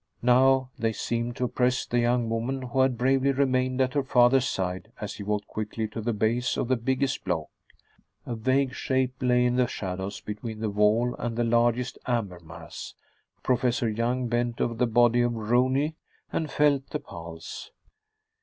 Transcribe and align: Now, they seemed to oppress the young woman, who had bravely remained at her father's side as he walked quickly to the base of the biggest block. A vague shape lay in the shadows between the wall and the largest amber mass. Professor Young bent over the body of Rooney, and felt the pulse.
Now, 0.23 0.71
they 0.79 0.93
seemed 0.93 1.35
to 1.35 1.43
oppress 1.43 1.85
the 1.85 1.99
young 1.99 2.27
woman, 2.27 2.63
who 2.63 2.79
had 2.79 2.97
bravely 2.97 3.31
remained 3.31 3.79
at 3.81 3.93
her 3.93 4.01
father's 4.01 4.47
side 4.47 4.91
as 4.99 5.13
he 5.13 5.21
walked 5.23 5.45
quickly 5.47 5.87
to 5.89 6.01
the 6.01 6.11
base 6.11 6.57
of 6.57 6.69
the 6.69 6.75
biggest 6.75 7.23
block. 7.23 7.49
A 8.25 8.33
vague 8.33 8.73
shape 8.73 9.13
lay 9.21 9.45
in 9.45 9.57
the 9.57 9.67
shadows 9.67 10.19
between 10.19 10.59
the 10.59 10.71
wall 10.71 11.15
and 11.19 11.37
the 11.37 11.43
largest 11.43 11.99
amber 12.07 12.39
mass. 12.39 12.95
Professor 13.43 13.87
Young 13.87 14.27
bent 14.27 14.59
over 14.59 14.73
the 14.73 14.87
body 14.87 15.21
of 15.21 15.35
Rooney, 15.35 15.93
and 16.33 16.49
felt 16.49 16.89
the 16.89 16.99
pulse. 16.99 17.69